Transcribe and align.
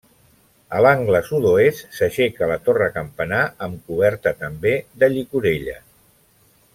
A 0.77 0.79
l'angle 0.83 1.19
sud-oest 1.27 1.83
s'aixeca 1.97 2.49
la 2.53 2.57
torre-campanar 2.69 3.43
amb 3.69 3.83
coberta, 3.91 4.33
també, 4.43 4.73
de 5.05 5.11
llicorella. 5.17 5.77